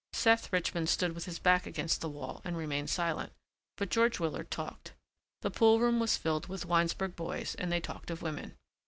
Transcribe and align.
Seth 0.13 0.51
Richmond 0.51 0.89
stood 0.89 1.13
with 1.13 1.25
his 1.25 1.37
back 1.37 1.67
against 1.67 2.01
the 2.01 2.09
wall 2.09 2.41
and 2.43 2.57
remained 2.57 2.89
silent, 2.89 3.31
but 3.77 3.89
George 3.91 4.19
Willard 4.19 4.49
talked. 4.49 4.93
The 5.43 5.51
pool 5.51 5.79
room 5.79 5.99
was 5.99 6.17
filled 6.17 6.47
with 6.47 6.65
Winesburg 6.65 7.15
boys 7.15 7.53
and 7.53 7.71
they 7.71 7.81
talked 7.81 8.09
of 8.09 8.23
women. 8.23 8.57